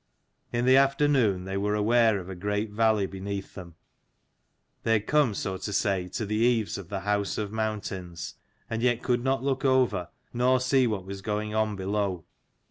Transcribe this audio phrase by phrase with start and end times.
[0.51, 3.75] In the afternoon they were aware of 117 a great valley beneath them.
[4.81, 8.33] They had come so to say to the eaves of the house of mountains
[8.67, 12.25] and yet could not look over, nor see what was going on below.